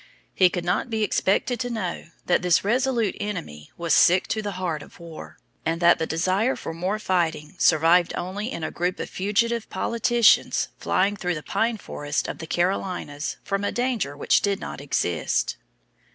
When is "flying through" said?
10.79-11.35